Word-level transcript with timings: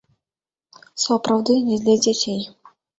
Сапраўды, 1.05 1.61
не 1.71 1.77
для 1.87 1.95
дзяцей! 2.05 2.45